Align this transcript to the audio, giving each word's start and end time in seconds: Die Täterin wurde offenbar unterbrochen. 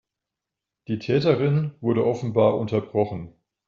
Die 0.87 0.97
Täterin 0.97 1.75
wurde 1.79 2.07
offenbar 2.07 2.57
unterbrochen. 2.57 3.33